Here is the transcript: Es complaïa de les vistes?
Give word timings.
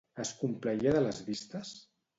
Es 0.21 0.29
complaïa 0.39 0.95
de 0.97 1.05
les 1.07 1.23
vistes? 1.31 1.79